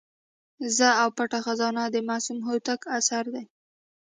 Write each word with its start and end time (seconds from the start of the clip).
زه 0.77 0.87
او 1.01 1.09
پټه 1.17 1.39
خزانه 1.45 1.83
د 1.89 1.97
معصوم 2.07 2.39
هوتک 2.47 2.81
اثر 2.97 3.23
دی. 3.33 3.45